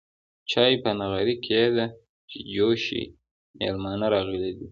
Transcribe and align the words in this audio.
چاي 0.51 0.73
په 0.83 0.89
نغرې 1.01 1.35
کيده 1.45 1.85
چې 2.29 2.37
جوش 2.53 2.79
شي 2.87 3.03
ميلمانه 3.59 4.05
راغلي 4.13 4.39
دي. 4.53 4.53